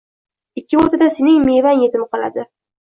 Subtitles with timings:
[0.61, 2.51] Ikki o’rtada sening mevang yetim qoladi.